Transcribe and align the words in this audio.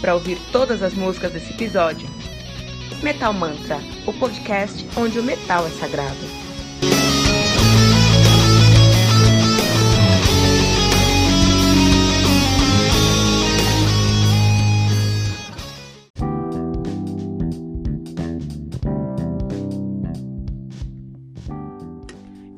para 0.00 0.14
ouvir 0.14 0.38
todas 0.52 0.82
as 0.82 0.94
músicas 0.94 1.32
desse 1.32 1.52
episódio. 1.52 2.08
Metal 3.02 3.32
Mantra, 3.32 3.78
o 4.06 4.12
podcast 4.12 4.86
onde 4.96 5.18
o 5.18 5.22
metal 5.22 5.66
é 5.66 5.70
sagrado. 5.70 6.45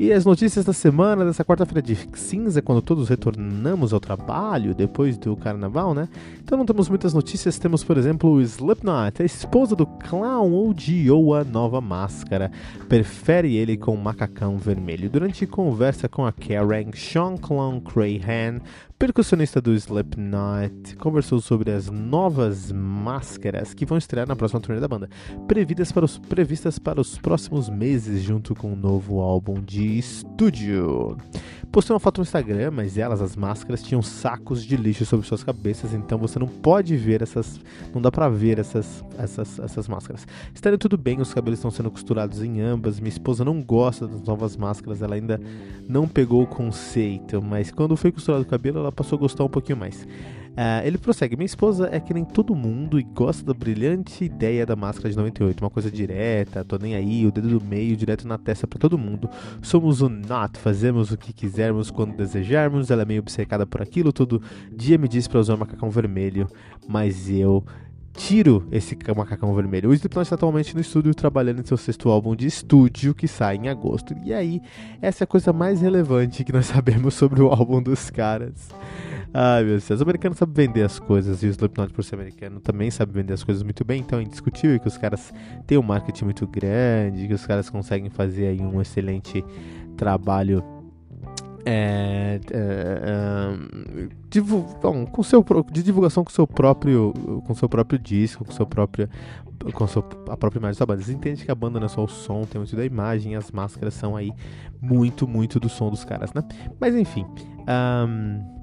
E 0.09 0.13
as 0.15 0.25
notícias 0.25 0.65
da 0.65 0.73
semana, 0.73 1.23
dessa 1.23 1.45
quarta-feira 1.45 1.83
de 1.83 1.95
cinza, 2.15 2.63
quando 2.63 2.81
todos 2.81 3.11
retornamos 3.11 3.93
ao 3.93 4.01
trabalho 4.01 4.75
depois 4.75 5.19
do 5.19 5.37
carnaval, 5.37 5.93
né? 5.93 6.09
Então 6.43 6.57
não 6.57 6.65
temos 6.65 6.89
muitas 6.89 7.13
notícias. 7.13 7.59
Temos, 7.59 7.85
por 7.85 7.99
exemplo, 7.99 8.31
o 8.31 8.41
Slipknot, 8.41 9.21
a 9.21 9.27
esposa 9.27 9.77
do 9.77 9.85
clown 9.85 10.67
odiou 10.67 11.35
a 11.35 11.45
nova 11.45 11.83
máscara. 11.83 12.51
Prefere 12.89 13.55
ele 13.55 13.77
com 13.77 13.95
macacão 13.99 14.57
vermelho. 14.57 15.11
Durante 15.11 15.47
conversa 15.47 16.09
com 16.09 16.25
a 16.25 16.33
Karen, 16.33 16.91
Sean 16.95 17.37
Clown 17.37 17.79
Crahan 17.79 18.63
percussionista 18.99 19.61
do 19.61 19.73
Slipknot, 19.75 20.97
conversou 20.97 21.41
sobre 21.41 21.71
as 21.71 21.89
novas 21.89 22.73
máscaras 22.73 23.73
que 23.73 23.87
vão 23.87 23.97
estrear 23.97 24.27
na 24.27 24.35
próxima 24.35 24.61
turnê 24.61 24.81
da 24.81 24.89
banda, 24.89 25.09
previstas 25.47 25.93
para 25.93 26.05
os, 26.05 26.19
previstas 26.19 26.81
para 26.81 27.01
os 27.01 27.17
próximos 27.17 27.69
meses, 27.69 28.21
junto 28.23 28.57
com 28.57 28.73
um 28.73 28.77
novo 28.77 29.21
álbum 29.21 29.63
de 29.63 29.99
estúdio. 29.99 31.17
Postei 31.71 31.93
uma 31.93 32.01
foto 32.01 32.19
no 32.19 32.23
Instagram, 32.23 32.71
mas 32.71 32.97
elas, 32.97 33.21
as 33.21 33.37
máscaras, 33.37 33.83
tinham 33.83 34.01
sacos 34.01 34.65
de 34.65 34.75
lixo 34.77 35.05
sobre 35.05 35.27
suas 35.27 35.45
cabeças, 35.45 35.93
então 35.93 36.19
você 36.19 36.39
não 36.39 36.49
pode 36.49 36.97
ver 36.97 37.21
essas. 37.21 37.61
Não 37.95 38.01
dá 38.01 38.11
pra 38.11 38.29
ver 38.29 38.59
essas, 38.59 39.05
essas, 39.19 39.59
essas 39.59 39.87
máscaras. 39.87 40.27
Está 40.55 40.77
tudo 40.79 40.97
bem, 40.97 41.21
os 41.21 41.33
cabelos 41.33 41.59
estão 41.59 41.71
sendo 41.71 41.91
costurados 41.91 42.43
em 42.43 42.61
ambas. 42.61 42.99
Minha 42.99 43.11
esposa 43.11 43.45
não 43.45 43.63
gosta 43.63 44.09
das 44.09 44.23
novas 44.23 44.57
máscaras, 44.57 45.03
ela 45.03 45.15
ainda 45.15 45.39
não 45.87 46.09
pegou 46.09 46.43
o 46.43 46.47
conceito, 46.47 47.43
mas 47.43 47.71
quando 47.71 47.97
foi 47.97 48.11
costurado 48.11 48.45
o 48.45 48.47
cabelo, 48.47 48.79
ela 48.79 48.88
passou 48.93 49.17
a 49.17 49.21
gostar 49.21 49.45
um 49.45 49.49
pouquinho 49.49 49.79
mais. 49.79 50.07
Uh, 50.59 50.83
ele 50.85 50.99
prossegue: 50.99 51.37
Minha 51.37 51.47
esposa 51.47 51.89
é 51.93 52.01
que 52.01 52.13
nem 52.13 52.25
todo 52.25 52.53
mundo 52.53 52.99
e 52.99 53.05
gosta 53.05 53.45
da 53.45 53.55
brilhante 53.55 54.25
ideia 54.25 54.67
da 54.67 54.75
máscara 54.75 55.09
de 55.09 55.17
98. 55.17 55.63
Uma 55.63 55.71
coisa 55.71 55.89
direta, 55.89 56.65
tô 56.65 56.77
nem 56.79 56.97
aí, 56.97 57.25
o 57.25 57.31
dedo 57.31 57.61
do 57.61 57.65
meio 57.65 57.97
direto 57.97 58.27
na 58.27 58.37
testa 58.37 58.67
para 58.67 58.79
todo 58.79 58.99
mundo. 58.99 59.31
Somos 59.63 60.01
o 60.03 60.09
Not, 60.09 60.59
fazemos 60.59 61.13
o 61.13 61.17
que 61.17 61.33
quisermos 61.33 61.93
quando 61.93 62.17
desejarmos. 62.17 62.91
Ela 62.91 63.03
é 63.03 63.05
meio 63.05 63.21
obcecada 63.21 63.65
por 63.65 63.81
aquilo. 63.81 64.13
Todo 64.13 64.43
dia 64.75 64.99
me 64.99 65.07
diz 65.07 65.29
para 65.29 65.39
usar 65.39 65.55
um 65.55 65.59
macacão 65.59 65.91
vermelho, 65.91 66.49
mas 66.89 67.31
eu 67.31 67.65
tiro 68.19 68.67
esse 68.73 68.99
macacão 69.17 69.55
vermelho. 69.55 69.91
O 69.91 69.95
Slipknot 69.95 70.25
está 70.25 70.35
atualmente 70.35 70.75
no 70.75 70.81
estúdio 70.81 71.15
trabalhando 71.15 71.61
em 71.61 71.65
seu 71.65 71.77
sexto 71.77 72.09
álbum 72.09 72.35
de 72.35 72.49
estúdio 72.49 73.15
que 73.15 73.29
sai 73.29 73.57
em 73.57 73.69
agosto. 73.69 74.13
E 74.25 74.35
aí, 74.35 74.61
essa 75.01 75.23
é 75.23 75.25
a 75.25 75.27
coisa 75.27 75.53
mais 75.53 75.81
relevante 75.81 76.43
que 76.43 76.53
nós 76.53 76.67
sabemos 76.67 77.15
sobre 77.15 77.41
o 77.41 77.47
álbum 77.47 77.81
dos 77.81 78.11
caras. 78.11 78.71
Ai 79.33 79.63
meu 79.63 79.73
Deus, 79.73 79.89
os 79.89 80.03
americanos 80.03 80.39
sabem 80.39 80.67
vender 80.67 80.83
as 80.83 80.99
coisas 80.99 81.43
e 81.43 81.47
o 81.47 81.51
Slipknot, 81.51 81.93
por 81.93 82.03
ser 82.03 82.17
americano, 82.17 82.61
também 82.61 82.91
sabe 82.91 83.13
vender 83.13 83.35
as 83.35 83.45
coisas 83.45 83.63
muito 83.63 83.85
bem. 83.85 84.01
Então 84.01 84.19
é 84.19 84.23
indiscutível 84.23 84.81
que 84.81 84.89
os 84.89 84.99
caras 84.99 85.33
têm 85.67 85.79
um 85.79 85.83
marketing 85.83 86.25
muito 86.25 86.47
grande, 86.47 87.29
que 87.29 87.35
os 87.35 87.47
caras 87.47 87.71
conseguem 87.71 88.11
fazer 88.11 88.49
aí 88.49 88.61
um 88.61 88.81
excelente 88.81 89.45
trabalho 89.97 90.65
é, 91.71 92.41
é, 92.51 93.51
é, 94.35 94.41
bom, 94.81 95.05
com 95.05 95.23
seu, 95.23 95.45
de 95.71 95.83
divulgação 95.83 96.25
com 96.25 96.31
seu 96.31 96.47
próprio 96.47 97.13
com 97.47 97.55
seu 97.55 97.69
próprio 97.69 97.99
disco, 97.99 98.43
com 98.43 98.53
seu 98.53 98.67
próprio 98.67 99.07
com 99.75 99.85
a 100.33 100.37
própria 100.37 100.61
imagem 100.61 100.79
da 100.79 100.87
banda. 100.87 101.03
Você 101.03 101.13
entende 101.13 101.45
que 101.45 101.51
a 101.51 101.55
banda 101.55 101.79
não 101.79 101.87
é 101.87 101.89
só 101.89 102.03
o 102.03 102.09
som, 102.09 102.45
tem 102.45 102.59
muito 102.59 102.75
da 102.75 102.85
imagem, 102.85 103.37
as 103.37 103.51
máscaras 103.51 103.93
são 103.93 104.17
aí 104.17 104.33
muito, 104.81 105.29
muito 105.29 105.61
do 105.61 105.69
som 105.69 105.91
dos 105.91 106.05
caras, 106.05 106.33
né? 106.33 106.43
Mas 106.81 106.95
enfim, 106.95 107.27
um, 108.07 108.58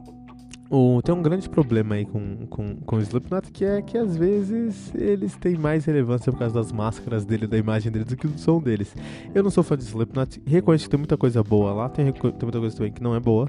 o, 0.70 1.02
tem 1.02 1.14
um 1.14 1.22
grande 1.22 1.48
problema 1.50 1.96
aí 1.96 2.06
com, 2.06 2.48
com, 2.48 2.76
com 2.78 2.96
o 2.96 3.00
Slipknot, 3.00 3.52
que 3.52 3.64
é 3.64 3.82
que 3.82 3.98
às 3.98 4.18
vezes 4.18 4.94
eles 4.96 5.36
têm 5.36 5.56
mais 5.56 5.86
relevância 5.86 6.32
por 6.32 6.40
causa 6.40 6.56
das 6.56 6.72
máscaras 6.72 7.24
dele, 7.24 7.46
da 7.46 7.58
imagem 7.58 7.92
deles, 7.92 8.08
do 8.08 8.18
que 8.18 8.28
do 8.28 8.40
som 8.40 8.60
deles. 8.60 8.96
Eu 9.34 9.44
não 9.44 9.52
sou 9.52 9.64
fã 9.64 9.78
de 9.78 9.84
Slipknot, 9.84 10.42
reconheço 10.46 10.86
que 10.86 10.90
tem 10.90 10.98
muita 10.98 11.18
coisa 11.18 11.44
boa 11.44 11.74
lá, 11.74 11.90
tem, 11.90 12.12
tem 12.12 12.22
muita 12.24 12.60
coisa 12.60 12.76
também 12.76 12.92
que 12.92 13.04
não 13.04 13.16
é 13.16 13.20
boa. 13.20 13.48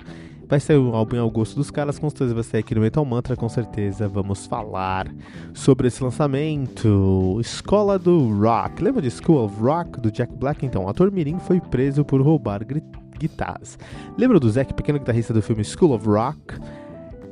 Vai 0.49 0.61
ser 0.61 0.79
um 0.79 0.95
álbum 0.95 1.19
ao 1.19 1.29
gosto 1.29 1.57
dos 1.57 1.73
caras, 1.73 1.99
com 1.99 2.09
certeza 2.09 2.33
vai 2.33 2.45
ser 2.45 2.59
aqui 2.59 2.73
no 2.73 2.81
Metal 2.81 3.05
Mantra, 3.05 3.35
com 3.35 3.49
certeza 3.49 4.07
vamos 4.07 4.47
falar 4.47 5.13
sobre 5.53 5.89
esse 5.89 6.05
lançamento. 6.05 7.39
Escola 7.41 7.99
do 7.99 8.29
Rock. 8.39 8.81
Lembra 8.81 9.03
de 9.03 9.11
School 9.11 9.45
of 9.45 9.61
Rock, 9.61 10.01
do 10.01 10.09
Jack 10.09 10.33
Black? 10.37 10.65
Então, 10.65 10.85
o 10.85 10.89
ator 10.89 11.11
Mirim 11.11 11.41
foi 11.41 11.61
preso 11.61 12.05
por 12.05 12.21
roubar 12.21 12.61
guitarras. 13.19 13.77
Lembra 14.17 14.39
do 14.39 14.49
Zack, 14.49 14.73
pequeno 14.73 15.01
guitarrista 15.01 15.35
do 15.35 15.43
filme 15.43 15.65
School 15.65 15.93
of 15.93 16.07
Rock? 16.07 16.61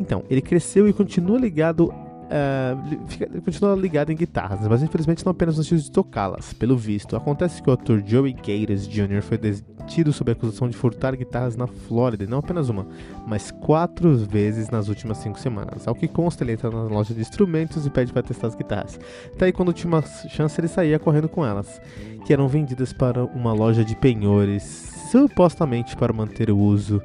Então, 0.00 0.25
ele 0.28 0.41
cresceu 0.41 0.88
e 0.88 0.93
continua 0.93 1.38
ligado 1.38 1.93
Uh, 2.25 3.06
fica, 3.06 3.28
continua 3.43 3.77
ligado 3.77 4.10
em 4.10 4.16
guitarras, 4.16 4.66
mas 4.66 4.82
infelizmente 4.82 5.25
não 5.25 5.31
apenas 5.31 5.56
no 5.56 5.62
estilo 5.62 5.81
de 5.81 5.91
tocá-las. 5.91 6.55
Pelo 6.55 6.77
visto, 6.77 7.16
acontece 7.16 7.62
que 7.62 7.69
o 7.69 7.72
ator 7.72 8.03
Joey 8.05 8.32
Gators 8.32 8.88
Jr. 8.88 9.22
foi 9.22 9.37
detido 9.37 10.12
sob 10.12 10.31
a 10.31 10.32
acusação 10.32 10.69
de 10.69 10.77
furtar 10.77 11.15
guitarras 11.16 11.55
na 11.55 11.66
Flórida, 11.66 12.25
e 12.25 12.27
não 12.27 12.38
apenas 12.38 12.69
uma, 12.69 12.87
mas 13.27 13.50
quatro 13.50 14.16
vezes 14.16 14.71
nas 14.71 14.88
últimas 14.88 15.19
cinco 15.19 15.38
semanas. 15.38 15.87
Ao 15.87 15.94
que 15.94 16.09
consta, 16.09 16.43
ele 16.43 16.53
entra 16.53 16.71
na 16.71 16.84
loja 16.84 17.12
de 17.12 17.21
instrumentos 17.21 17.84
e 17.87 17.91
pede 17.91 18.12
para 18.12 18.22
testar 18.22 18.47
as 18.49 18.55
guitarras. 18.55 18.99
Daí, 19.38 19.53
quando 19.53 19.72
tinha 19.72 19.93
uma 19.93 20.03
chance, 20.03 20.59
ele 20.59 20.69
saía 20.69 20.99
correndo 20.99 21.28
com 21.28 21.44
elas, 21.44 21.81
que 22.25 22.32
eram 22.32 22.49
vendidas 22.49 22.93
para 22.93 23.22
uma 23.22 23.53
loja 23.53 23.84
de 23.84 23.94
penhores, 23.94 24.62
supostamente 25.11 25.94
para 25.94 26.12
manter 26.12 26.50
o 26.50 26.59
uso 26.59 27.03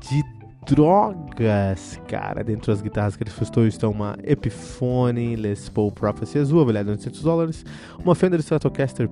de 0.00 0.24
drogas, 0.74 2.00
cara. 2.08 2.42
Dentro 2.42 2.72
das 2.72 2.80
guitarras 2.80 3.14
que 3.14 3.22
ele 3.22 3.30
fustou 3.30 3.66
estão 3.66 3.90
uma 3.90 4.16
Epiphone 4.24 5.36
Les 5.36 5.68
Paul 5.68 5.92
Prophecy 5.92 6.38
azul, 6.38 6.62
avaliada 6.62 6.88
em 6.88 6.92
800 6.92 7.22
dólares, 7.22 7.64
uma 8.02 8.14
Fender 8.14 8.40
Stratocaster 8.40 9.08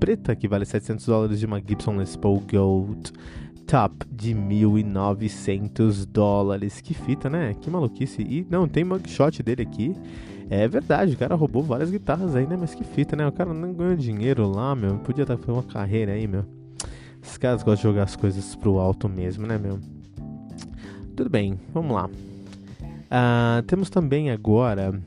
preta, 0.00 0.34
que 0.34 0.48
vale 0.48 0.64
700 0.64 1.06
dólares, 1.06 1.40
e 1.40 1.46
uma 1.46 1.62
Gibson 1.64 1.96
Les 1.96 2.16
Paul 2.16 2.42
Gold 2.50 3.12
Top 3.64 4.04
de 4.10 4.34
1.900 4.34 6.04
dólares. 6.04 6.80
Que 6.80 6.92
fita, 6.92 7.30
né? 7.30 7.54
Que 7.60 7.70
maluquice. 7.70 8.20
E 8.20 8.46
não, 8.50 8.66
tem 8.66 8.82
mugshot 8.82 9.40
dele 9.42 9.62
aqui. 9.62 9.94
É 10.50 10.66
verdade, 10.68 11.14
o 11.14 11.16
cara 11.16 11.34
roubou 11.36 11.62
várias 11.62 11.90
guitarras 11.90 12.34
aí, 12.34 12.46
né? 12.46 12.56
Mas 12.58 12.74
que 12.74 12.84
fita, 12.84 13.14
né? 13.14 13.26
O 13.26 13.32
cara 13.32 13.54
não 13.54 13.72
ganhou 13.72 13.94
dinheiro 13.94 14.50
lá, 14.50 14.74
meu. 14.74 14.96
Podia 14.98 15.22
estar 15.22 15.38
fazendo 15.38 15.54
uma 15.54 15.62
carreira 15.62 16.12
aí, 16.12 16.26
meu. 16.26 16.44
Esses 17.22 17.38
caras 17.38 17.62
gostam 17.62 17.76
de 17.76 17.82
jogar 17.82 18.02
as 18.02 18.16
coisas 18.16 18.54
pro 18.56 18.78
alto 18.78 19.08
mesmo, 19.08 19.46
né, 19.46 19.56
meu? 19.56 19.78
Tudo 21.16 21.30
bem, 21.30 21.58
vamos 21.72 21.94
lá. 21.94 22.06
Uh, 22.06 23.62
temos 23.66 23.88
também 23.88 24.30
agora 24.30 25.00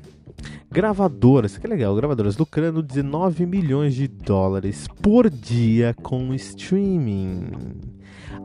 gravadoras, 0.71 1.57
que 1.57 1.67
legal, 1.67 1.95
gravadoras 1.95 2.37
lucrando 2.37 2.81
19 2.81 3.45
milhões 3.45 3.95
de 3.95 4.07
dólares 4.07 4.87
por 5.01 5.29
dia 5.29 5.93
com 6.01 6.33
streaming. 6.33 7.49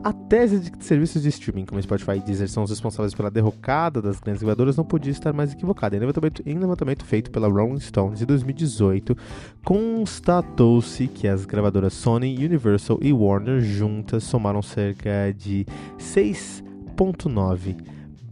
A 0.03 0.11
tese 0.11 0.59
de 0.59 0.71
que 0.71 0.83
serviços 0.83 1.21
de 1.21 1.29
streaming 1.29 1.65
como 1.65 1.81
Spotify 1.81 2.17
e 2.17 2.19
Deezer 2.19 2.49
são 2.49 2.63
os 2.63 2.69
responsáveis 2.69 3.13
pela 3.13 3.31
derrocada 3.31 4.01
das 4.01 4.19
grandes 4.19 4.41
gravadoras 4.41 4.75
não 4.75 4.83
podia 4.83 5.11
estar 5.11 5.31
mais 5.31 5.53
equivocada. 5.53 5.95
Em 5.95 5.99
levantamento, 5.99 6.43
em 6.45 6.57
levantamento 6.57 7.05
feito 7.05 7.31
pela 7.31 7.47
Rolling 7.47 7.79
Stone 7.79 8.15
de 8.15 8.25
2018, 8.25 9.15
constatou-se 9.63 11.07
que 11.07 11.27
as 11.27 11.45
gravadoras 11.45 11.93
Sony, 11.93 12.35
Universal 12.43 12.99
e 13.01 13.13
Warner 13.13 13.61
juntas 13.61 14.25
somaram 14.25 14.61
cerca 14.61 15.33
de 15.37 15.65
6 15.97 16.72
6,9 16.95 17.75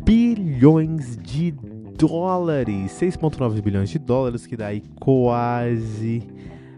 bilhões 0.04 1.18
de 1.18 1.52
dólares. 1.98 2.92
6,9 2.94 3.62
bilhões 3.62 3.90
de 3.90 4.00
dólares, 4.00 4.46
que 4.46 4.56
dá 4.56 4.68
aí 4.68 4.82
quase 5.00 6.24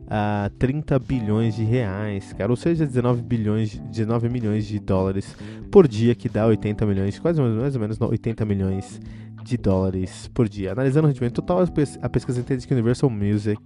uh, 0.04 0.50
30 0.58 0.98
bilhões 1.00 1.56
de 1.56 1.64
reais, 1.64 2.34
cara. 2.34 2.52
Ou 2.52 2.56
seja, 2.56 2.86
19 2.86 3.22
bilhões, 3.22 3.78
19 3.92 4.30
milhões 4.30 4.66
de 4.66 4.80
dólares 4.80 5.36
por 5.72 5.88
dia, 5.88 6.16
que 6.16 6.30
dá 6.30 6.46
80 6.46 6.86
milhões, 6.86 7.20
quase 7.20 7.42
mais 7.42 7.76
ou 7.76 7.82
menos 7.82 8.00
80 8.00 8.46
milhões 8.46 9.00
de 9.44 9.58
dólares 9.58 10.30
por 10.34 10.48
dia. 10.48 10.72
Analisando 10.72 11.06
o 11.06 11.08
rendimento 11.10 11.42
total, 11.42 11.60
a 12.02 12.10
pesquisa 12.10 12.40
entende 12.40 12.66
que 12.66 12.74
Universal 12.74 13.10
Music 13.10 13.62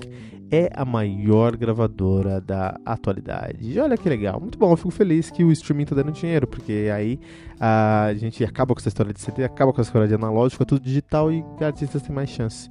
é 0.50 0.69
a 0.74 0.83
maior 0.83 1.56
gravadora 1.56 2.41
da 2.41 2.79
atualidade. 2.85 3.71
E 3.71 3.79
olha 3.79 3.97
que 3.97 4.09
legal, 4.09 4.39
muito 4.39 4.57
bom. 4.57 4.71
Eu 4.71 4.77
fico 4.77 4.91
feliz 4.91 5.29
que 5.29 5.44
o 5.44 5.51
streaming 5.51 5.85
tá 5.85 5.95
dando 5.95 6.12
dinheiro, 6.12 6.47
porque 6.47 6.89
aí 6.94 7.19
a 7.59 8.13
gente 8.15 8.44
acaba 8.44 8.74
com 8.74 8.79
essa 8.79 8.89
história 8.89 9.13
de 9.13 9.21
CD, 9.21 9.44
acaba 9.44 9.71
com 9.71 9.79
essa 9.79 9.89
história 9.89 10.07
de 10.07 10.15
analógico, 10.15 10.63
é 10.63 10.65
tudo 10.65 10.81
digital 10.81 11.31
e 11.31 11.44
artistas 11.62 12.01
têm 12.01 12.15
mais 12.15 12.30
chance 12.30 12.69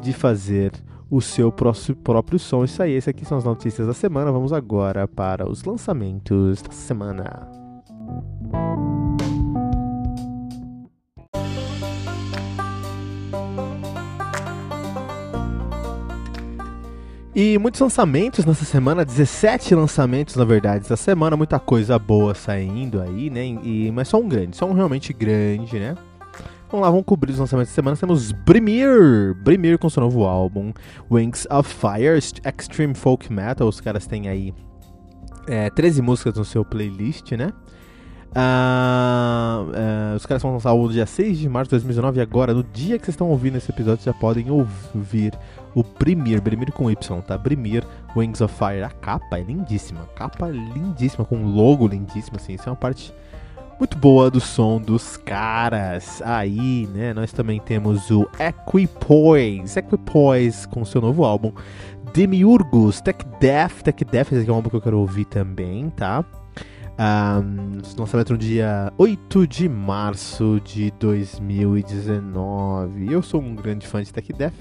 de 0.00 0.12
fazer 0.12 0.72
o 1.10 1.20
seu 1.20 1.52
próprio 1.52 2.38
som. 2.38 2.64
Isso 2.64 2.82
aí, 2.82 2.96
essas 2.96 3.08
aqui 3.08 3.24
são 3.24 3.38
as 3.38 3.44
notícias 3.44 3.86
da 3.86 3.94
semana. 3.94 4.32
Vamos 4.32 4.52
agora 4.52 5.06
para 5.06 5.48
os 5.48 5.64
lançamentos 5.64 6.62
da 6.62 6.72
semana. 6.72 7.48
E 17.34 17.58
muitos 17.58 17.80
lançamentos 17.80 18.44
nessa 18.44 18.64
semana, 18.64 19.04
17 19.04 19.74
lançamentos 19.74 20.36
na 20.36 20.44
verdade 20.44 20.84
essa 20.84 20.96
semana, 20.96 21.36
muita 21.36 21.58
coisa 21.58 21.98
boa 21.98 22.32
saindo 22.32 23.02
aí, 23.02 23.28
né? 23.28 23.44
E, 23.44 23.90
mas 23.92 24.06
só 24.06 24.20
um 24.20 24.28
grande, 24.28 24.56
só 24.56 24.66
um 24.66 24.72
realmente 24.72 25.12
grande, 25.12 25.80
né? 25.80 25.96
Vamos 26.70 26.86
lá, 26.86 26.90
vamos 26.90 27.04
cobrir 27.04 27.32
os 27.32 27.38
lançamentos 27.40 27.72
da 27.72 27.74
semana. 27.74 27.96
Temos 27.96 28.30
Brimir, 28.30 29.34
Brimir 29.42 29.78
com 29.78 29.90
seu 29.90 30.00
novo 30.00 30.24
álbum, 30.24 30.72
Wings 31.10 31.44
of 31.50 31.68
Fire, 31.68 32.16
Extreme 32.16 32.94
Folk 32.94 33.32
Metal. 33.32 33.66
Os 33.66 33.80
caras 33.80 34.06
têm 34.06 34.28
aí 34.28 34.54
é, 35.48 35.68
13 35.70 36.02
músicas 36.02 36.36
no 36.36 36.44
seu 36.44 36.64
playlist, 36.64 37.32
né? 37.32 37.52
Uh, 38.36 39.70
uh, 39.70 40.16
os 40.16 40.26
caras 40.26 40.42
vão 40.42 40.54
lançar 40.54 40.72
o 40.72 40.88
dia 40.88 41.06
6 41.06 41.38
de 41.38 41.48
março 41.48 41.68
de 41.68 41.76
2019 41.76 42.18
e 42.18 42.20
agora, 42.20 42.52
no 42.52 42.64
dia 42.64 42.98
que 42.98 43.04
vocês 43.04 43.14
estão 43.14 43.30
ouvindo 43.30 43.56
esse 43.56 43.70
episódio, 43.70 44.04
já 44.04 44.12
podem 44.12 44.50
ouvir 44.50 45.32
o 45.72 45.84
Brimir, 45.84 46.42
Brimir 46.42 46.72
com 46.72 46.90
Y, 46.90 47.22
tá? 47.22 47.38
Brimir 47.38 47.84
Wings 48.16 48.40
of 48.40 48.52
Fire. 48.52 48.82
A 48.82 48.90
capa 48.90 49.38
é 49.38 49.42
lindíssima, 49.42 50.08
capa 50.16 50.48
lindíssima, 50.48 51.24
com 51.24 51.36
um 51.36 51.54
logo 51.54 51.86
lindíssimo, 51.86 52.36
assim. 52.36 52.54
Isso 52.54 52.68
é 52.68 52.72
uma 52.72 52.76
parte 52.76 53.14
muito 53.78 53.96
boa 53.96 54.30
do 54.30 54.40
som 54.40 54.80
dos 54.80 55.16
caras. 55.16 56.20
Aí, 56.22 56.88
né, 56.92 57.14
nós 57.14 57.32
também 57.32 57.60
temos 57.60 58.10
o 58.10 58.28
Equipoise, 58.38 59.78
Equipoise 59.78 60.66
com 60.66 60.84
seu 60.84 61.00
novo 61.00 61.24
álbum 61.24 61.52
Demiurgos, 62.12 63.00
Tech 63.00 63.24
Death, 63.40 63.82
Tech 63.82 64.04
Death, 64.04 64.32
esse 64.32 64.42
aqui 64.42 64.50
é 64.50 64.52
um 64.52 64.56
álbum 64.56 64.70
que 64.70 64.76
eu 64.76 64.80
quero 64.80 64.98
ouvir 64.98 65.24
também, 65.24 65.90
tá? 65.90 66.24
Um, 66.96 67.80
lançamento 67.98 68.32
no 68.32 68.38
dia 68.38 68.92
8 68.96 69.48
de 69.48 69.68
março 69.68 70.60
de 70.64 70.92
2019. 70.92 73.12
Eu 73.12 73.20
sou 73.20 73.40
um 73.40 73.54
grande 73.54 73.86
fã 73.86 74.02
de 74.02 74.12
Tech 74.12 74.32
Death. 74.32 74.54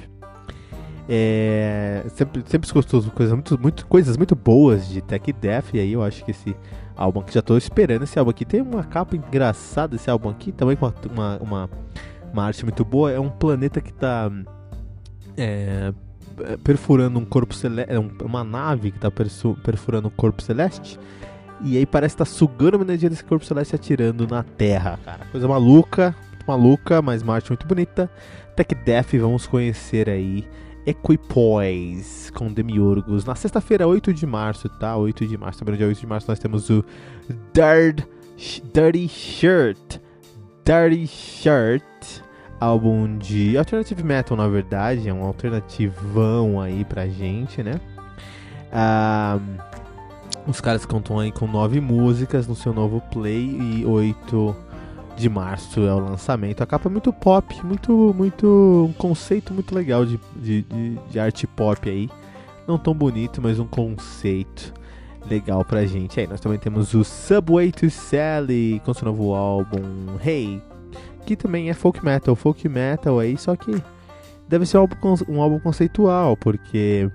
É, 1.08 2.04
sempre, 2.16 2.44
sempre 2.48 2.72
gostoso 2.72 3.12
coisas 3.12 3.34
muito, 3.34 3.62
muito, 3.62 3.86
coisas 3.86 4.18
muito 4.18 4.36
boas 4.36 4.90
de 4.90 5.02
Tech 5.02 5.32
Death. 5.32 5.76
E 5.76 5.80
aí 5.80 5.94
eu 5.94 6.02
acho 6.02 6.26
que 6.26 6.32
esse 6.32 6.56
álbum 6.96 7.22
que 7.22 7.34
já 7.34 7.40
estou 7.40 7.58
esperando 7.58 8.04
esse 8.04 8.18
álbum 8.18 8.32
aqui. 8.32 8.46
Tem 8.46 8.62
uma 8.62 8.84
capa 8.84 9.16
engraçada 9.16 9.96
esse 9.96 10.10
álbum 10.10 10.30
aqui, 10.30 10.52
também 10.52 10.76
com 10.76 10.92
uma, 11.12 11.38
uma, 11.38 11.70
uma 12.32 12.46
arte 12.46 12.64
muito 12.64 12.84
boa. 12.84 13.12
É 13.12 13.20
um 13.20 13.30
planeta 13.30 13.80
que 13.80 13.92
está 13.92 14.32
é, 15.38 15.94
perfurando 16.64 17.20
um 17.20 17.26
corpo 17.26 17.54
celeste. 17.54 17.94
É 17.94 18.26
uma 18.26 18.44
nave 18.44 18.90
que 18.90 18.98
está 18.98 19.12
perfurando 19.12 20.08
um 20.08 20.12
corpo 20.12 20.42
celeste. 20.42 20.98
E 21.62 21.78
aí 21.78 21.86
parece 21.86 22.16
estar 22.16 22.26
tá 22.26 22.32
sugando 22.32 22.78
a 22.78 22.82
energia 22.82 23.10
desse 23.10 23.24
corpo 23.24 23.46
celeste 23.46 23.76
atirando 23.76 24.28
na 24.28 24.44
Terra, 24.44 25.00
cara. 25.04 25.26
Coisa 25.32 25.48
maluca, 25.48 26.16
maluca, 26.48 27.02
mas 27.02 27.22
uma 27.22 27.36
arte 27.36 27.50
muito 27.50 27.68
bonita. 27.68 28.10
Tech 28.56 28.76
Death, 28.76 29.14
vamos 29.14 29.48
conhecer 29.48 30.10
aí 30.10 30.48
Equipoise 30.86 32.32
com 32.32 32.52
Demiurgos. 32.52 33.24
Na 33.24 33.36
sexta-feira, 33.36 33.88
8 33.88 34.14
de 34.14 34.26
março, 34.26 34.68
tá? 34.68 34.96
8 34.98 35.26
de 35.26 35.38
março, 35.38 35.64
no 35.64 35.78
dia 35.78 35.88
8 35.88 36.00
de 36.00 36.08
março, 36.08 36.30
nós 36.30 36.40
temos 36.40 36.70
o 36.70 36.84
Dirt, 37.54 38.06
Dirty 38.74 39.08
Shirt. 39.08 40.00
Dirty 40.66 41.08
Shirt, 41.08 42.22
álbum 42.60 43.18
de 43.18 43.58
alternative 43.58 44.04
metal, 44.04 44.36
na 44.38 44.48
verdade, 44.48 45.08
é 45.08 45.14
um 45.14 45.24
alternativão 45.24 46.60
aí 46.60 46.84
pra 46.86 47.08
gente, 47.08 47.64
né? 47.64 47.80
Ah, 48.72 49.40
os 50.48 50.60
caras 50.60 50.86
contam 50.86 51.20
aí 51.20 51.32
com 51.32 51.48
nove 51.48 51.80
músicas 51.80 52.48
no 52.48 52.56
seu 52.56 52.74
novo 52.74 53.02
play 53.12 53.46
e 53.46 53.86
8 53.86 54.56
de 55.16 55.30
março 55.30 55.82
é 55.82 55.94
o 55.94 56.00
lançamento. 56.00 56.62
A 56.62 56.66
capa 56.66 56.90
é 56.90 56.92
muito 56.92 57.14
pop, 57.14 57.56
muito, 57.64 58.14
muito 58.16 58.88
um 58.90 58.94
conceito 58.94 59.54
muito 59.54 59.74
legal 59.74 60.06
de, 60.06 60.20
de, 60.36 60.64
de, 60.64 61.00
de 61.10 61.20
arte 61.20 61.48
pop 61.48 61.90
aí. 61.90 62.10
Não 62.68 62.78
tão 62.78 62.94
bonito, 62.94 63.42
mas 63.42 63.60
um 63.60 63.68
conceito 63.68 64.74
legal 65.30 65.64
pra 65.64 65.86
gente. 65.86 66.20
Aí 66.20 66.28
nós 66.28 66.40
também 66.40 66.58
temos 66.58 66.94
o 66.94 67.04
Subway 67.04 67.72
to 67.72 67.90
Sally 67.90 68.82
com 68.84 68.94
seu 68.94 69.06
novo 69.06 69.34
álbum 69.34 69.82
Hey, 70.24 70.62
que 71.26 71.36
também 71.36 71.70
é 71.70 71.74
folk 71.74 72.04
metal, 72.04 72.36
folk 72.36 72.68
metal 72.68 73.20
aí, 73.20 73.38
só 73.38 73.56
que 73.56 73.82
deve 74.48 74.66
ser 74.66 74.78
um 74.78 74.82
álbum, 74.82 74.96
um 75.30 75.42
álbum 75.42 75.60
conceitual, 75.60 76.36
porque 76.38 77.10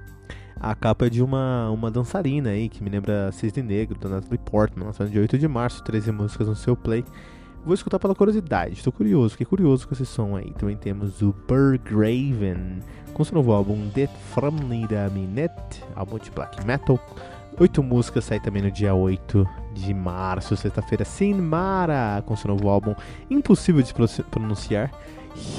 a 0.60 0.74
capa 0.74 1.06
é 1.06 1.10
de 1.10 1.22
uma, 1.22 1.70
uma 1.70 1.90
dançarina 1.90 2.50
aí, 2.50 2.68
que 2.68 2.82
me 2.82 2.90
lembra 2.90 3.30
Cisne 3.32 3.62
Negro, 3.62 3.98
da 3.98 4.08
Natalie 4.08 4.38
Portman, 4.38 4.86
lançado 4.86 5.10
dia 5.10 5.20
8 5.20 5.38
de 5.38 5.46
março, 5.46 5.82
13 5.84 6.12
músicas 6.12 6.48
no 6.48 6.56
seu 6.56 6.76
play. 6.76 7.04
Vou 7.64 7.74
escutar 7.74 7.98
pela 7.98 8.14
curiosidade, 8.14 8.74
estou 8.74 8.92
curioso, 8.92 9.32
fiquei 9.32 9.46
curioso 9.46 9.86
com 9.86 9.94
esse 9.94 10.06
som 10.06 10.36
aí. 10.36 10.52
Também 10.52 10.76
temos 10.76 11.22
o 11.22 11.34
Burgraven, 11.46 12.80
com 13.12 13.24
seu 13.24 13.34
novo 13.34 13.52
álbum 13.52 13.88
The 13.90 14.06
Framlida 14.32 15.08
Minute, 15.10 15.84
álbum 15.94 16.18
de 16.18 16.30
black 16.30 16.64
metal. 16.66 16.98
Oito 17.60 17.82
músicas 17.82 18.24
saem 18.24 18.40
também 18.40 18.62
no 18.62 18.70
dia 18.70 18.94
8 18.94 19.46
de 19.74 19.92
março, 19.92 20.56
sexta-feira. 20.56 21.04
Sinmara, 21.04 22.22
com 22.24 22.36
seu 22.36 22.48
novo 22.48 22.68
álbum 22.68 22.94
Impossível 23.28 23.82
de 23.82 23.92
pronunciar. 24.30 24.92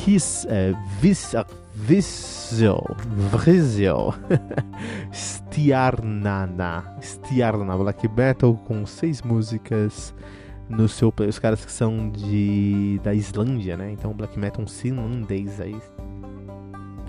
His, 0.08 0.46
uh, 0.46 0.78
vis, 1.00 1.34
Vizio, 1.82 2.84
Vizio, 3.46 4.14
Stiarnana, 5.14 6.84
Stiarnana, 7.02 7.78
black 7.78 8.06
metal 8.10 8.54
com 8.66 8.86
seis 8.86 9.22
músicas 9.22 10.14
no 10.68 10.90
seu 10.90 11.10
play. 11.10 11.30
Os 11.30 11.40
caras 11.40 11.64
que 11.64 11.72
são 11.72 12.10
de 12.10 13.00
da 13.02 13.14
Islândia, 13.14 13.78
né? 13.78 13.92
Então 13.94 14.14
black 14.14 14.38
metal 14.38 14.68
finlandês 14.68 15.62
aí. 15.62 15.80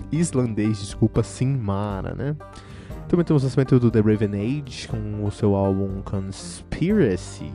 Islandês, 0.09 0.79
desculpa, 0.79 1.21
Sinmara, 1.21 2.15
né? 2.15 2.37
Também 3.09 3.25
temos 3.25 3.43
o 3.43 3.45
lançamento 3.47 3.77
do 3.77 3.91
The 3.91 3.99
Raven 3.99 4.33
Age 4.35 4.87
com 4.87 5.25
o 5.25 5.31
seu 5.31 5.53
álbum 5.53 6.01
Conspiracy. 6.01 7.51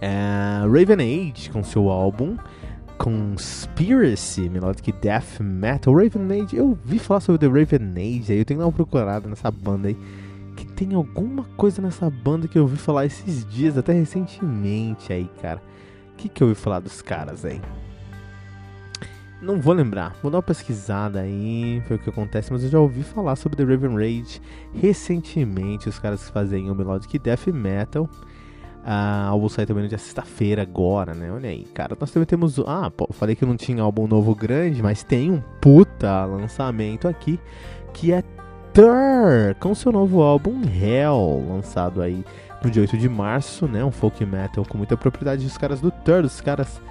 É, 0.00 0.60
Raven 0.62 1.30
Age 1.30 1.50
com 1.50 1.62
seu 1.62 1.90
álbum 1.90 2.36
Conspiracy, 2.98 4.48
Melodic 4.48 4.92
Death 4.92 5.40
Metal, 5.40 5.94
Raven 5.94 6.42
Age. 6.42 6.56
Eu 6.56 6.78
vi 6.84 6.98
falar 6.98 7.20
sobre 7.20 7.38
The 7.38 7.46
Raven 7.46 7.92
Age, 7.92 8.32
aí 8.32 8.38
eu 8.38 8.44
tenho 8.44 8.58
que 8.58 8.62
dar 8.62 8.66
uma 8.66 8.72
procurada 8.72 9.28
nessa 9.28 9.50
banda 9.50 9.88
aí. 9.88 9.96
Que 10.56 10.66
tem 10.66 10.94
alguma 10.94 11.44
coisa 11.56 11.82
nessa 11.82 12.08
banda 12.08 12.46
que 12.46 12.58
eu 12.58 12.62
ouvi 12.62 12.76
falar 12.76 13.06
esses 13.06 13.44
dias, 13.46 13.76
até 13.76 13.92
recentemente 13.92 15.12
aí, 15.12 15.28
cara. 15.42 15.60
O 16.12 16.16
que, 16.16 16.28
que 16.28 16.42
eu 16.42 16.48
ouvi 16.48 16.60
falar 16.60 16.80
dos 16.80 17.02
caras 17.02 17.44
aí? 17.44 17.60
Não 19.42 19.60
vou 19.60 19.74
lembrar, 19.74 20.16
vou 20.22 20.30
dar 20.30 20.38
uma 20.38 20.42
pesquisada 20.42 21.20
aí, 21.20 21.82
foi 21.86 21.96
o 21.96 21.98
que 21.98 22.08
acontece, 22.08 22.50
mas 22.50 22.64
eu 22.64 22.70
já 22.70 22.78
ouvi 22.80 23.02
falar 23.02 23.36
sobre 23.36 23.58
The 23.58 23.64
Raven 23.64 23.94
Rage 23.94 24.40
recentemente, 24.72 25.88
os 25.88 25.98
caras 25.98 26.24
que 26.24 26.32
fazem 26.32 26.70
o 26.70 26.74
Melodic 26.74 27.18
Death 27.18 27.48
Metal. 27.48 28.08
Ah, 28.86 29.28
álbum 29.28 29.48
sai 29.48 29.64
também 29.64 29.84
no 29.84 29.88
dia 29.88 29.96
sexta-feira 29.96 30.60
agora, 30.60 31.14
né? 31.14 31.32
Olha 31.32 31.48
aí, 31.48 31.64
cara. 31.72 31.96
Nós 31.98 32.10
também 32.10 32.26
temos. 32.26 32.58
Ah, 32.66 32.90
pô, 32.90 33.08
falei 33.12 33.34
que 33.34 33.46
não 33.46 33.56
tinha 33.56 33.82
álbum 33.82 34.06
novo 34.06 34.34
grande, 34.34 34.82
mas 34.82 35.02
tem 35.02 35.30
um 35.30 35.40
puta 35.60 36.26
lançamento 36.26 37.08
aqui 37.08 37.40
que 37.94 38.12
é 38.12 38.22
Tur, 38.74 39.54
com 39.60 39.74
seu 39.74 39.90
novo 39.90 40.20
álbum 40.20 40.60
Hell, 40.64 41.46
lançado 41.48 42.02
aí 42.02 42.24
no 42.62 42.70
dia 42.70 42.82
8 42.82 42.98
de 42.98 43.08
março, 43.08 43.66
né? 43.66 43.82
Um 43.82 43.90
folk 43.90 44.24
metal 44.26 44.66
com 44.68 44.76
muita 44.76 44.96
propriedade 44.96 45.44
dos 45.44 45.56
caras 45.56 45.80
do 45.80 45.90
Tur, 45.90 46.24
os 46.24 46.40
caras. 46.40 46.82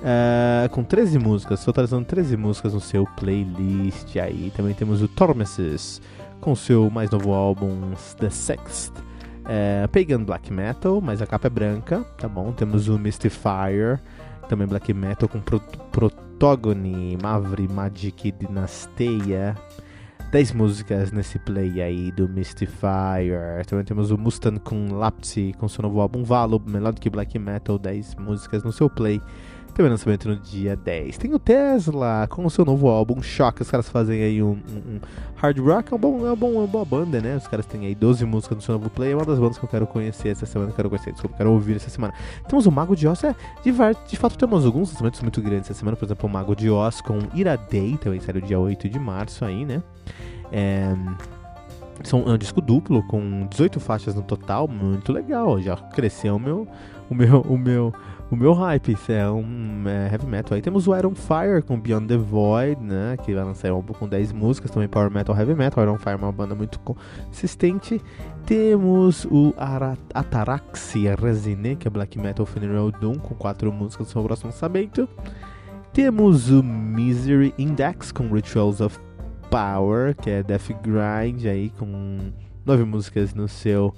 Uh, 0.00 0.68
com 0.70 0.82
13 0.82 1.18
músicas, 1.18 1.62
totalizando 1.62 2.06
13 2.06 2.34
músicas 2.36 2.74
no 2.74 2.80
seu 2.80 3.06
playlist 3.16 4.16
aí. 4.16 4.50
Também 4.56 4.74
temos 4.74 5.02
o 5.02 5.08
Tormesis 5.08 6.00
com 6.40 6.54
seu 6.54 6.90
mais 6.90 7.10
novo 7.10 7.32
álbum 7.32 7.92
The 8.18 8.30
Sixth 8.30 9.09
é, 9.52 9.84
Pagan 9.88 10.22
Black 10.22 10.52
Metal, 10.52 11.00
mas 11.00 11.20
a 11.20 11.26
capa 11.26 11.48
é 11.48 11.50
branca, 11.50 12.04
tá 12.16 12.28
bom? 12.28 12.52
Temos 12.52 12.86
o 12.86 12.96
Mystifier, 12.96 14.00
também 14.48 14.64
Black 14.64 14.94
Metal 14.94 15.28
com 15.28 15.40
Pro 15.40 15.60
Protogony, 15.90 17.18
Mavri 17.20 17.66
Magic 17.66 18.30
Dinasteia. 18.30 19.56
10 20.30 20.52
músicas 20.52 21.10
nesse 21.10 21.40
play 21.40 21.82
aí 21.82 22.12
do 22.12 22.28
Mystifier. 22.28 23.66
Também 23.66 23.84
temos 23.84 24.12
o 24.12 24.16
Mustang 24.16 24.60
com 24.60 24.94
Lapsi 24.94 25.52
com 25.58 25.66
seu 25.66 25.82
novo 25.82 26.00
álbum 26.00 26.22
Valor, 26.22 26.62
Melodic 26.64 27.10
Black 27.10 27.36
Metal, 27.36 27.76
10 27.76 28.14
músicas 28.14 28.62
no 28.62 28.70
seu 28.70 28.88
play. 28.88 29.20
Também 29.74 29.90
lançamento 29.90 30.28
no 30.28 30.36
dia 30.36 30.76
10. 30.76 31.18
Tem 31.18 31.32
o 31.32 31.38
Tesla 31.38 32.26
com 32.28 32.44
o 32.44 32.50
seu 32.50 32.64
novo 32.64 32.88
álbum 32.88 33.22
Shock. 33.22 33.62
Os 33.62 33.70
caras 33.70 33.88
fazem 33.88 34.22
aí 34.22 34.42
um, 34.42 34.52
um, 34.52 34.96
um 34.96 35.00
hard 35.36 35.58
rock. 35.58 35.92
É, 35.92 35.96
um 35.96 35.98
bom, 35.98 36.26
é, 36.26 36.32
um 36.32 36.36
bom, 36.36 36.54
é 36.54 36.58
uma 36.58 36.66
boa 36.66 36.84
banda, 36.84 37.20
né? 37.20 37.36
Os 37.36 37.46
caras 37.46 37.66
têm 37.66 37.86
aí 37.86 37.94
12 37.94 38.24
músicas 38.24 38.56
no 38.56 38.62
seu 38.62 38.74
novo 38.74 38.90
play. 38.90 39.12
É 39.12 39.16
uma 39.16 39.24
das 39.24 39.38
bandas 39.38 39.58
que 39.58 39.64
eu 39.64 39.68
quero 39.68 39.86
conhecer 39.86 40.30
essa 40.30 40.46
semana. 40.46 40.72
Quero 40.72 40.88
conhecer, 40.88 41.12
desculpa, 41.12 41.36
quero 41.36 41.52
ouvir 41.52 41.76
essa 41.76 41.88
semana. 41.90 42.12
Temos 42.48 42.66
o 42.66 42.72
Mago 42.72 42.96
de 42.96 43.06
Oz. 43.06 43.22
É, 43.24 43.34
de, 43.62 43.72
de 44.06 44.16
fato, 44.16 44.36
temos 44.36 44.66
alguns 44.66 44.90
lançamentos 44.92 45.20
muito 45.22 45.40
grandes 45.40 45.70
essa 45.70 45.78
semana. 45.78 45.96
Por 45.96 46.04
exemplo, 46.04 46.28
o 46.28 46.32
Mago 46.32 46.54
de 46.54 46.68
Oz 46.68 47.00
com 47.00 47.18
Iradei. 47.34 47.96
Também 47.96 48.20
saiu 48.20 48.40
dia 48.40 48.58
8 48.58 48.88
de 48.88 48.98
março 48.98 49.44
aí, 49.44 49.64
né? 49.64 49.82
É. 50.52 50.94
São, 52.02 52.20
é 52.26 52.32
um 52.32 52.38
disco 52.38 52.60
duplo 52.60 53.02
com 53.02 53.46
18 53.46 53.78
faixas 53.78 54.14
no 54.14 54.22
total, 54.22 54.66
muito 54.66 55.12
legal. 55.12 55.60
Já 55.60 55.76
cresceu 55.76 56.36
o 56.36 56.40
meu, 56.40 56.66
o 57.12 57.14
meu, 57.14 57.40
o 57.40 57.58
meu, 57.58 57.92
o 58.30 58.36
meu 58.36 58.52
hype. 58.52 58.96
É 59.08 59.28
um 59.28 59.82
é, 59.86 60.12
heavy 60.12 60.26
metal. 60.26 60.54
Aí 60.54 60.62
temos 60.62 60.86
o 60.86 60.96
Iron 60.96 61.14
Fire 61.14 61.60
com 61.66 61.78
Beyond 61.78 62.06
the 62.06 62.16
Void, 62.16 62.80
né? 62.80 63.16
Que 63.16 63.34
vai 63.34 63.44
lançar 63.44 63.72
um 63.72 63.76
álbum 63.76 63.92
com 63.92 64.08
10 64.08 64.32
músicas, 64.32 64.70
também 64.70 64.88
power 64.88 65.10
metal, 65.10 65.36
heavy 65.36 65.54
metal. 65.54 65.82
Iron 65.82 65.98
Fire 65.98 66.12
é 66.12 66.16
uma 66.16 66.30
banda 66.30 66.54
muito 66.54 66.78
consistente. 66.80 68.00
Temos 68.46 69.24
o 69.24 69.52
Ataraxia 70.14 71.16
Resine, 71.16 71.74
que 71.74 71.88
é 71.88 71.90
black 71.90 72.16
metal 72.18 72.46
funeral 72.46 72.92
doom, 72.92 73.16
com 73.16 73.34
4 73.34 73.72
músicas 73.72 74.06
no 74.06 74.12
seu 74.12 74.22
próximo 74.22 74.50
lançamento. 74.50 75.08
Temos 75.92 76.50
o 76.50 76.62
Misery 76.62 77.52
Index 77.58 78.12
com 78.12 78.32
Rituals 78.32 78.80
of 78.80 78.96
Power, 79.50 80.14
que 80.14 80.30
é 80.30 80.42
Death 80.44 80.70
Grind 80.80 81.46
aí 81.46 81.70
com 81.70 82.30
nove 82.64 82.84
músicas 82.84 83.34
no 83.34 83.48
seu 83.48 83.92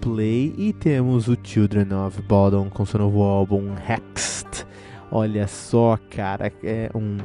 play 0.00 0.54
e 0.56 0.72
temos 0.72 1.28
o 1.28 1.36
Children 1.42 1.92
of 2.06 2.20
Bodom 2.22 2.70
com 2.70 2.84
seu 2.86 2.98
novo 2.98 3.22
álbum 3.22 3.74
Hexed. 3.74 4.66
Olha 5.10 5.46
só, 5.46 5.98
cara, 6.08 6.52
é 6.62 6.90
um, 6.94 7.18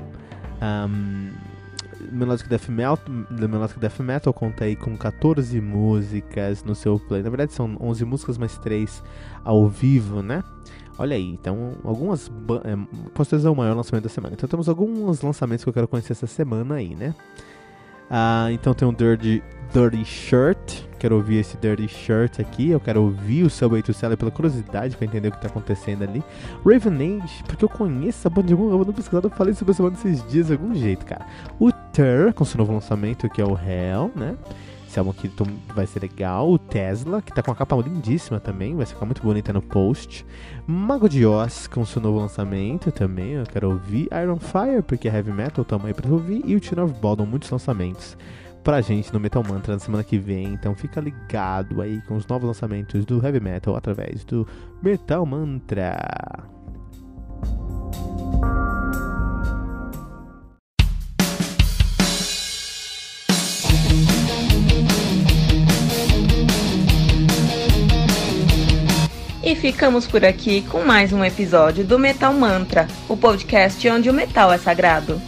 um 0.61 1.31
Melodic 2.11 2.49
Death 2.49 2.69
Metal, 2.69 2.99
Melodic 3.29 3.79
Death 3.79 3.99
Metal 3.99 4.33
conta 4.33 4.65
aí 4.65 4.75
com 4.75 4.97
14 4.97 5.59
músicas 5.61 6.63
no 6.63 6.75
seu 6.75 6.99
play. 6.99 7.23
Na 7.23 7.29
verdade 7.29 7.53
são 7.53 7.77
11 7.79 8.05
músicas 8.05 8.37
mais 8.37 8.57
3 8.57 9.03
ao 9.43 9.67
vivo, 9.67 10.21
né? 10.21 10.43
Olha 10.97 11.15
aí, 11.15 11.31
então 11.33 11.73
algumas. 11.83 12.31
É, 12.63 13.35
dizer 13.35 13.49
o 13.49 13.55
maior 13.55 13.75
lançamento 13.75 14.03
da 14.03 14.09
semana. 14.09 14.33
Então 14.33 14.47
temos 14.47 14.69
alguns 14.69 15.21
lançamentos 15.21 15.63
que 15.63 15.69
eu 15.69 15.73
quero 15.73 15.87
conhecer 15.87 16.13
essa 16.13 16.27
semana 16.27 16.75
aí, 16.75 16.95
né? 16.95 17.13
Ah, 18.09 18.47
então 18.51 18.73
tem 18.73 18.87
um 18.87 18.93
Dirty, 18.93 19.43
Dirty 19.73 20.05
Shirt. 20.05 20.83
Quero 21.05 21.17
ouvir 21.17 21.35
esse 21.35 21.55
Dirty 21.57 21.87
Shirt 21.87 22.39
aqui. 22.39 22.71
Eu 22.71 22.79
quero 22.79 22.99
ouvir 23.03 23.43
o 23.43 23.49
Subway 23.49 23.83
to 23.83 23.93
Sell 23.93 24.17
pela 24.17 24.31
curiosidade 24.31 24.97
para 24.97 25.05
entender 25.05 25.27
o 25.27 25.31
que 25.31 25.37
está 25.37 25.47
acontecendo 25.47 26.01
ali. 26.01 26.23
Raven 26.65 27.21
Age, 27.21 27.43
porque 27.43 27.63
eu 27.63 27.69
conheço 27.69 28.17
essa 28.17 28.27
banda 28.27 28.47
de 28.47 28.53
algum 28.53 28.75
banda 28.75 28.91
pesquisada. 28.91 29.27
Eu 29.27 29.29
falei 29.29 29.53
sobre 29.53 29.73
essa 29.73 29.83
banda 29.83 29.99
esses 29.99 30.27
dias 30.27 30.47
de 30.47 30.53
algum 30.53 30.73
jeito, 30.73 31.05
cara. 31.05 31.23
O 31.59 31.71
Ter, 31.71 32.33
com 32.33 32.43
seu 32.43 32.57
novo 32.57 32.73
lançamento, 32.73 33.29
que 33.29 33.39
é 33.39 33.45
o 33.45 33.51
Hell, 33.51 34.11
né? 34.15 34.35
Esse 34.87 34.97
álbum 34.97 35.11
aqui 35.11 35.31
vai 35.75 35.85
ser 35.85 36.01
legal. 36.01 36.49
O 36.49 36.57
Tesla, 36.57 37.21
que 37.21 37.31
tá 37.31 37.43
com 37.43 37.51
uma 37.51 37.55
capa 37.55 37.75
lindíssima 37.75 38.39
também, 38.39 38.75
vai 38.75 38.87
ficar 38.87 39.05
muito 39.05 39.21
bonita 39.21 39.53
no 39.53 39.61
post. 39.61 40.25
Mago 40.65 41.07
de 41.07 41.23
Oz, 41.23 41.67
com 41.67 41.85
seu 41.85 42.01
novo 42.01 42.17
lançamento 42.17 42.91
também, 42.91 43.33
eu 43.33 43.43
quero 43.43 43.69
ouvir. 43.69 44.09
Iron 44.23 44.39
Fire, 44.39 44.81
porque 44.81 45.07
é 45.07 45.13
heavy 45.13 45.31
metal 45.31 45.63
também 45.63 45.93
pra 45.93 46.11
ouvir. 46.11 46.41
E 46.43 46.55
o 46.55 46.59
Tune 46.59 46.81
of 46.81 46.99
Baldon, 46.99 47.27
muitos 47.27 47.51
lançamentos 47.51 48.17
pra 48.65 48.81
gente 48.81 49.13
no 49.13 49.19
Metal 49.19 49.43
Mantra 49.47 49.73
na 49.73 49.79
semana 49.79 50.03
que 50.03 50.17
vem. 50.17 50.47
Então 50.47 50.75
fica 50.75 50.99
ligado 50.99 51.81
aí 51.81 52.01
com 52.01 52.15
os 52.15 52.25
novos 52.25 52.47
lançamentos 52.47 53.05
do 53.05 53.23
heavy 53.23 53.39
metal 53.39 53.75
através 53.75 54.25
do 54.25 54.45
Metal 54.81 55.23
Mantra. 55.23 55.95
E 69.43 69.55
ficamos 69.55 70.07
por 70.07 70.25
aqui 70.25 70.63
com 70.63 70.83
mais 70.83 71.13
um 71.13 71.23
episódio 71.23 71.85
do 71.85 71.99
Metal 71.99 72.33
Mantra, 72.33 72.87
o 73.07 73.15
podcast 73.15 73.87
onde 73.89 74.09
o 74.09 74.13
metal 74.13 74.51
é 74.51 74.57
sagrado. 74.57 75.21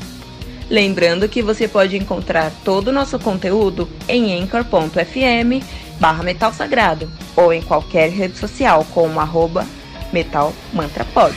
Lembrando 0.70 1.30
que 1.30 1.42
você 1.42 1.68
pode 1.68 1.96
encontrar 1.96 2.52
todo 2.64 2.90
o 2.90 2.92
nosso 2.92 3.18
conteúdo 3.18 3.90
em 4.08 4.42
anchor.fm 4.42 5.64
barra 6.00 6.24
Metal 6.24 6.54
Sagrado 6.54 7.10
ou 7.36 7.54
em 7.54 7.62
qualquer 7.62 8.10
rede 8.10 8.38
social 8.38 8.86
como 8.94 9.20
arroba 9.20 9.66
Metal 10.12 10.54
Mantra 10.74 11.06
Pod. 11.06 11.36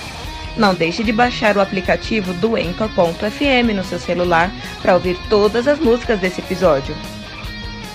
Não 0.56 0.74
deixe 0.74 1.04
de 1.04 1.12
baixar 1.12 1.56
o 1.56 1.60
aplicativo 1.60 2.34
do 2.34 2.56
Anchor.fm 2.56 3.72
no 3.74 3.84
seu 3.84 4.00
celular 4.00 4.50
para 4.82 4.94
ouvir 4.94 5.16
todas 5.28 5.68
as 5.68 5.78
músicas 5.78 6.18
desse 6.18 6.40
episódio. 6.40 6.94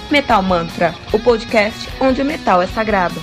Metal 0.10 0.42
Mantra, 0.42 0.96
o 1.12 1.20
podcast 1.20 1.90
onde 2.00 2.22
o 2.22 2.26
metal 2.26 2.62
é 2.62 2.68
sagrado. 2.68 3.22